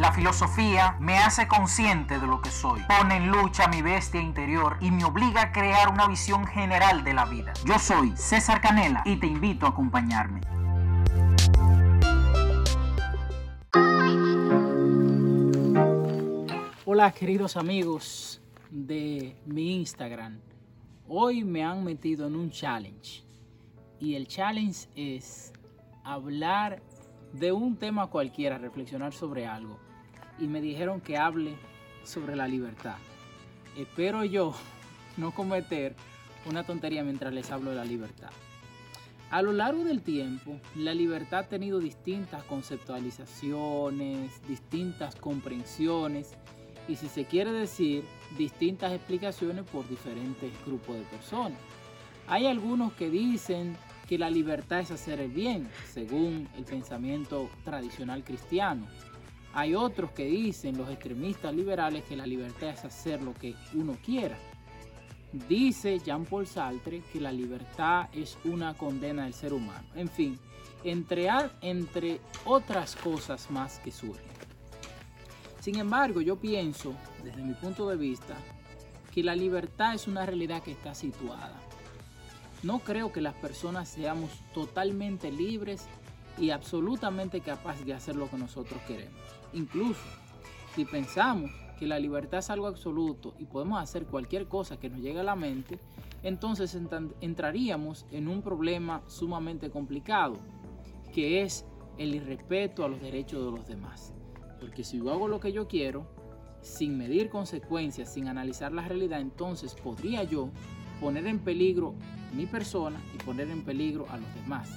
La 0.00 0.12
filosofía 0.12 0.96
me 0.98 1.18
hace 1.18 1.46
consciente 1.46 2.18
de 2.18 2.26
lo 2.26 2.40
que 2.40 2.50
soy, 2.50 2.80
pone 2.88 3.16
en 3.18 3.30
lucha 3.30 3.68
mi 3.68 3.82
bestia 3.82 4.18
interior 4.18 4.78
y 4.80 4.90
me 4.90 5.04
obliga 5.04 5.42
a 5.42 5.52
crear 5.52 5.92
una 5.92 6.08
visión 6.08 6.46
general 6.46 7.04
de 7.04 7.12
la 7.12 7.26
vida. 7.26 7.52
Yo 7.66 7.78
soy 7.78 8.16
César 8.16 8.62
Canela 8.62 9.02
y 9.04 9.16
te 9.16 9.26
invito 9.26 9.66
a 9.66 9.68
acompañarme. 9.68 10.40
Hola 16.86 17.12
queridos 17.12 17.58
amigos 17.58 18.40
de 18.70 19.36
mi 19.44 19.76
Instagram. 19.80 20.40
Hoy 21.08 21.44
me 21.44 21.62
han 21.62 21.84
metido 21.84 22.26
en 22.26 22.36
un 22.36 22.50
challenge 22.50 23.22
y 23.98 24.14
el 24.14 24.26
challenge 24.26 24.88
es 24.96 25.52
hablar 26.04 26.80
de 27.34 27.52
un 27.52 27.76
tema 27.76 28.06
cualquiera, 28.06 28.56
reflexionar 28.56 29.12
sobre 29.12 29.46
algo. 29.46 29.78
Y 30.40 30.46
me 30.46 30.60
dijeron 30.60 31.00
que 31.00 31.16
hable 31.16 31.54
sobre 32.04 32.34
la 32.34 32.48
libertad. 32.48 32.96
Espero 33.76 34.24
yo 34.24 34.54
no 35.16 35.32
cometer 35.32 35.94
una 36.46 36.64
tontería 36.64 37.04
mientras 37.04 37.32
les 37.32 37.50
hablo 37.50 37.70
de 37.70 37.76
la 37.76 37.84
libertad. 37.84 38.30
A 39.30 39.42
lo 39.42 39.52
largo 39.52 39.84
del 39.84 40.02
tiempo, 40.02 40.58
la 40.74 40.92
libertad 40.92 41.40
ha 41.40 41.48
tenido 41.48 41.78
distintas 41.78 42.42
conceptualizaciones, 42.44 44.40
distintas 44.48 45.14
comprensiones 45.14 46.34
y 46.88 46.96
si 46.96 47.06
se 47.06 47.24
quiere 47.24 47.52
decir, 47.52 48.04
distintas 48.36 48.92
explicaciones 48.92 49.64
por 49.66 49.88
diferentes 49.88 50.50
grupos 50.66 50.96
de 50.96 51.02
personas. 51.02 51.58
Hay 52.26 52.46
algunos 52.46 52.92
que 52.94 53.08
dicen 53.08 53.76
que 54.08 54.18
la 54.18 54.30
libertad 54.30 54.80
es 54.80 54.90
hacer 54.90 55.20
el 55.20 55.30
bien, 55.30 55.68
según 55.92 56.48
el 56.56 56.64
pensamiento 56.64 57.48
tradicional 57.64 58.24
cristiano. 58.24 58.88
Hay 59.52 59.74
otros 59.74 60.12
que 60.12 60.24
dicen, 60.24 60.78
los 60.78 60.88
extremistas 60.90 61.54
liberales, 61.54 62.04
que 62.04 62.16
la 62.16 62.26
libertad 62.26 62.70
es 62.70 62.84
hacer 62.84 63.22
lo 63.22 63.34
que 63.34 63.54
uno 63.74 63.96
quiera. 64.04 64.38
Dice 65.48 65.98
Jean-Paul 65.98 66.46
Sartre 66.46 67.02
que 67.12 67.20
la 67.20 67.32
libertad 67.32 68.08
es 68.12 68.36
una 68.44 68.74
condena 68.74 69.24
del 69.24 69.34
ser 69.34 69.52
humano. 69.52 69.86
En 69.94 70.08
fin, 70.08 70.38
entre, 70.84 71.28
entre 71.60 72.20
otras 72.44 72.96
cosas 72.96 73.50
más 73.50 73.78
que 73.78 73.90
surgen. 73.90 74.30
Sin 75.60 75.76
embargo, 75.76 76.20
yo 76.20 76.36
pienso, 76.36 76.94
desde 77.22 77.42
mi 77.42 77.54
punto 77.54 77.88
de 77.88 77.96
vista, 77.96 78.34
que 79.12 79.22
la 79.22 79.34
libertad 79.34 79.94
es 79.94 80.06
una 80.06 80.24
realidad 80.24 80.62
que 80.62 80.72
está 80.72 80.94
situada. 80.94 81.60
No 82.62 82.80
creo 82.80 83.12
que 83.12 83.20
las 83.20 83.34
personas 83.34 83.88
seamos 83.88 84.30
totalmente 84.52 85.30
libres 85.30 85.86
y 86.40 86.50
absolutamente 86.50 87.40
capaces 87.40 87.84
de 87.84 87.92
hacer 87.92 88.16
lo 88.16 88.28
que 88.28 88.38
nosotros 88.38 88.80
queremos. 88.88 89.20
Incluso 89.52 90.00
si 90.74 90.84
pensamos 90.84 91.50
que 91.78 91.86
la 91.86 91.98
libertad 91.98 92.38
es 92.38 92.50
algo 92.50 92.66
absoluto 92.66 93.34
y 93.38 93.44
podemos 93.44 93.82
hacer 93.82 94.06
cualquier 94.06 94.48
cosa 94.48 94.78
que 94.78 94.88
nos 94.88 95.00
llegue 95.00 95.20
a 95.20 95.24
la 95.24 95.36
mente, 95.36 95.78
entonces 96.22 96.76
entraríamos 97.20 98.06
en 98.10 98.28
un 98.28 98.42
problema 98.42 99.02
sumamente 99.06 99.70
complicado, 99.70 100.36
que 101.12 101.42
es 101.42 101.64
el 101.98 102.14
irrespeto 102.14 102.84
a 102.84 102.88
los 102.88 103.00
derechos 103.00 103.44
de 103.44 103.50
los 103.50 103.66
demás. 103.66 104.14
Porque 104.60 104.84
si 104.84 104.98
yo 104.98 105.10
hago 105.10 105.28
lo 105.28 105.40
que 105.40 105.52
yo 105.52 105.68
quiero, 105.68 106.06
sin 106.60 106.98
medir 106.98 107.30
consecuencias, 107.30 108.12
sin 108.12 108.28
analizar 108.28 108.72
la 108.72 108.86
realidad, 108.86 109.20
entonces 109.20 109.74
podría 109.74 110.24
yo 110.24 110.50
poner 111.00 111.26
en 111.26 111.38
peligro 111.38 111.94
mi 112.34 112.46
persona 112.46 113.00
y 113.14 113.18
poner 113.24 113.50
en 113.50 113.64
peligro 113.64 114.06
a 114.10 114.18
los 114.18 114.34
demás. 114.34 114.70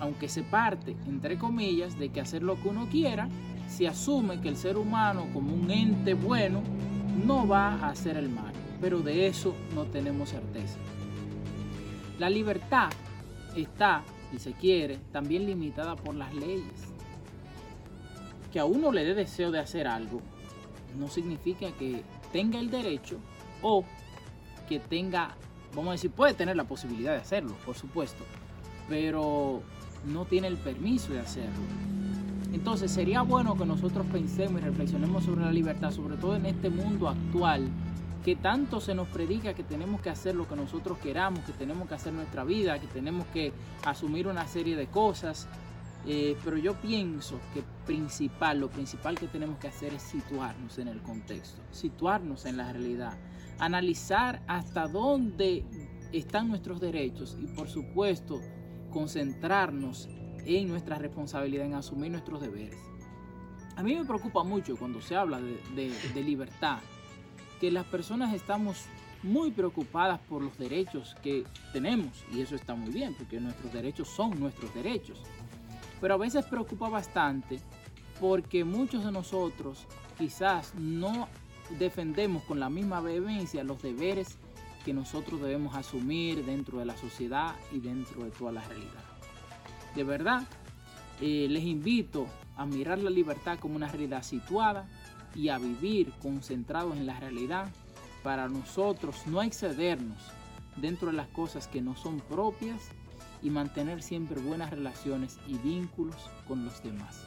Aunque 0.00 0.28
se 0.28 0.42
parte, 0.42 0.96
entre 1.06 1.38
comillas, 1.38 1.98
de 1.98 2.08
que 2.10 2.20
hacer 2.20 2.42
lo 2.42 2.60
que 2.60 2.68
uno 2.68 2.88
quiera, 2.90 3.28
se 3.68 3.86
asume 3.86 4.40
que 4.40 4.48
el 4.48 4.56
ser 4.56 4.76
humano 4.76 5.28
como 5.32 5.54
un 5.54 5.70
ente 5.70 6.14
bueno 6.14 6.62
no 7.24 7.46
va 7.46 7.74
a 7.74 7.90
hacer 7.90 8.16
el 8.16 8.28
mal, 8.28 8.52
pero 8.80 9.00
de 9.00 9.26
eso 9.26 9.54
no 9.74 9.84
tenemos 9.84 10.30
certeza. 10.30 10.78
La 12.18 12.30
libertad 12.30 12.90
está, 13.54 14.02
si 14.30 14.38
se 14.38 14.52
quiere, 14.52 14.98
también 15.12 15.46
limitada 15.46 15.96
por 15.96 16.14
las 16.14 16.34
leyes. 16.34 16.92
Que 18.52 18.58
a 18.58 18.64
uno 18.64 18.90
le 18.90 19.04
dé 19.04 19.14
deseo 19.14 19.50
de 19.50 19.60
hacer 19.60 19.86
algo 19.86 20.20
no 20.98 21.06
significa 21.08 21.70
que 21.78 22.02
tenga 22.32 22.58
el 22.58 22.68
derecho 22.68 23.18
o 23.62 23.84
que 24.68 24.80
tenga 24.80 25.36
vamos 25.74 25.90
a 25.90 25.92
decir, 25.92 26.10
puede 26.10 26.34
tener 26.34 26.56
la 26.56 26.64
posibilidad 26.64 27.12
de 27.12 27.18
hacerlo, 27.18 27.54
por 27.64 27.76
supuesto, 27.76 28.24
pero 28.88 29.62
no 30.06 30.24
tiene 30.24 30.48
el 30.48 30.56
permiso 30.56 31.12
de 31.12 31.20
hacerlo. 31.20 31.64
Entonces 32.52 32.90
sería 32.90 33.22
bueno 33.22 33.56
que 33.56 33.64
nosotros 33.64 34.06
pensemos 34.10 34.60
y 34.60 34.64
reflexionemos 34.64 35.24
sobre 35.24 35.42
la 35.42 35.52
libertad, 35.52 35.92
sobre 35.92 36.16
todo 36.16 36.34
en 36.34 36.46
este 36.46 36.68
mundo 36.68 37.08
actual, 37.08 37.68
que 38.24 38.36
tanto 38.36 38.80
se 38.80 38.94
nos 38.94 39.08
predica 39.08 39.54
que 39.54 39.62
tenemos 39.62 40.00
que 40.00 40.10
hacer 40.10 40.34
lo 40.34 40.48
que 40.48 40.56
nosotros 40.56 40.98
queramos, 40.98 41.40
que 41.40 41.52
tenemos 41.52 41.88
que 41.88 41.94
hacer 41.94 42.12
nuestra 42.12 42.44
vida, 42.44 42.78
que 42.78 42.88
tenemos 42.88 43.26
que 43.28 43.52
asumir 43.84 44.26
una 44.26 44.46
serie 44.46 44.76
de 44.76 44.88
cosas. 44.88 45.48
Eh, 46.06 46.36
pero 46.44 46.56
yo 46.56 46.74
pienso 46.80 47.38
que 47.52 47.62
principal, 47.86 48.58
lo 48.60 48.70
principal 48.70 49.18
que 49.18 49.26
tenemos 49.26 49.58
que 49.58 49.68
hacer 49.68 49.94
es 49.94 50.02
situarnos 50.02 50.78
en 50.78 50.88
el 50.88 51.02
contexto, 51.02 51.60
situarnos 51.72 52.46
en 52.46 52.56
la 52.56 52.72
realidad, 52.72 53.18
analizar 53.58 54.42
hasta 54.46 54.88
dónde 54.88 55.64
están 56.10 56.48
nuestros 56.48 56.80
derechos 56.80 57.36
y 57.38 57.46
por 57.46 57.68
supuesto 57.68 58.40
concentrarnos 58.90 60.08
en 60.44 60.68
nuestra 60.68 60.98
responsabilidad, 60.98 61.66
en 61.66 61.74
asumir 61.74 62.10
nuestros 62.10 62.40
deberes. 62.40 62.78
A 63.76 63.82
mí 63.82 63.94
me 63.94 64.04
preocupa 64.04 64.44
mucho 64.44 64.76
cuando 64.76 65.00
se 65.00 65.16
habla 65.16 65.40
de, 65.40 66.22
libertad, 66.22 66.78
que 67.60 67.70
las 67.70 67.86
personas 67.86 68.34
estamos 68.34 68.84
muy 69.22 69.50
preocupadas 69.50 70.18
por 70.20 70.42
los 70.42 70.58
derechos 70.58 71.14
que 71.22 71.44
tenemos 71.72 72.24
y 72.32 72.40
eso 72.40 72.54
está 72.54 72.74
muy 72.74 72.90
bien 72.90 73.14
porque 73.14 73.38
nuestros 73.40 73.72
derechos 73.72 74.08
son 74.08 74.38
nuestros 74.38 74.74
derechos. 74.74 75.22
Pero 76.00 76.14
a 76.14 76.18
veces 76.18 76.44
preocupa 76.46 76.88
bastante 76.88 77.60
porque 78.18 78.64
muchos 78.64 79.04
de 79.04 79.12
nosotros 79.12 79.86
quizás 80.18 80.74
no 80.74 81.28
defendemos 81.78 82.42
con 82.44 82.60
la 82.60 82.68
misma 82.68 83.00
vehemencia 83.00 83.64
los 83.64 83.80
deberes 83.82 84.38
que 84.84 84.92
nosotros 84.92 85.40
debemos 85.40 85.74
asumir 85.74 86.44
dentro 86.44 86.78
de 86.78 86.84
la 86.84 86.96
sociedad 86.96 87.54
y 87.72 87.80
dentro 87.80 88.24
de 88.24 88.30
toda 88.30 88.52
la 88.52 88.62
realidad. 88.64 89.04
De 89.94 90.04
verdad, 90.04 90.46
eh, 91.20 91.46
les 91.50 91.64
invito 91.64 92.26
a 92.56 92.66
mirar 92.66 92.98
la 92.98 93.10
libertad 93.10 93.58
como 93.58 93.76
una 93.76 93.88
realidad 93.88 94.22
situada 94.22 94.88
y 95.34 95.48
a 95.48 95.58
vivir 95.58 96.12
concentrados 96.22 96.96
en 96.96 97.06
la 97.06 97.18
realidad 97.18 97.68
para 98.22 98.48
nosotros 98.48 99.26
no 99.26 99.42
excedernos 99.42 100.18
dentro 100.76 101.08
de 101.08 101.14
las 101.14 101.28
cosas 101.28 101.68
que 101.68 101.80
no 101.80 101.96
son 101.96 102.20
propias 102.20 102.80
y 103.42 103.50
mantener 103.50 104.02
siempre 104.02 104.40
buenas 104.40 104.70
relaciones 104.70 105.38
y 105.46 105.56
vínculos 105.58 106.16
con 106.46 106.64
los 106.64 106.82
demás. 106.82 107.22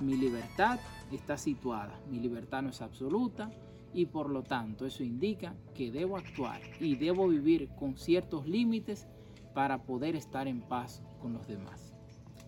Mi 0.00 0.16
libertad 0.16 0.78
está 1.10 1.38
situada, 1.38 1.98
mi 2.10 2.20
libertad 2.20 2.62
no 2.62 2.70
es 2.70 2.82
absoluta, 2.82 3.50
y 3.92 4.06
por 4.06 4.30
lo 4.30 4.42
tanto 4.42 4.86
eso 4.86 5.02
indica 5.02 5.54
que 5.74 5.90
debo 5.90 6.16
actuar 6.16 6.60
y 6.80 6.96
debo 6.96 7.28
vivir 7.28 7.68
con 7.78 7.96
ciertos 7.96 8.46
límites 8.46 9.06
para 9.54 9.82
poder 9.82 10.16
estar 10.16 10.48
en 10.48 10.60
paz 10.60 11.02
con 11.20 11.32
los 11.32 11.46
demás. 11.46 11.94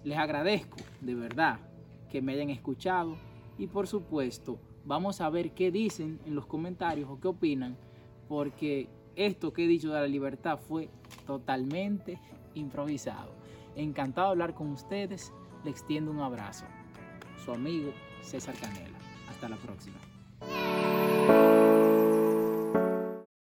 Les 0.05 0.19
agradezco 0.19 0.77
de 1.01 1.15
verdad 1.15 1.59
que 2.11 2.23
me 2.23 2.33
hayan 2.33 2.51
escuchado 2.51 3.17
y 3.59 3.67
por 3.67 3.87
supuesto 3.87 4.61
vamos 4.85 5.21
a 5.21 5.31
ver 5.31 5.53
qué 5.53 5.71
dicen 5.71 6.21
en 6.27 6.35
los 6.35 6.47
comentarios 6.47 7.09
o 7.11 7.19
qué 7.21 7.29
opinan 7.29 7.77
porque 8.29 8.89
esto 9.17 9.53
que 9.53 9.65
he 9.65 9.69
dicho 9.69 9.93
de 9.93 10.01
la 10.01 10.07
libertad 10.07 10.59
fue 10.59 10.91
totalmente 11.27 12.21
improvisado. 12.55 13.33
Encantado 13.75 14.29
de 14.29 14.33
hablar 14.33 14.55
con 14.55 14.69
ustedes, 14.71 15.33
le 15.65 15.71
extiendo 15.71 16.11
un 16.11 16.21
abrazo. 16.21 16.67
Su 17.45 17.53
amigo 17.53 17.93
César 18.23 18.55
Canela. 18.61 18.99
Hasta 19.29 19.49
la 19.49 19.57
próxima. 19.57 19.99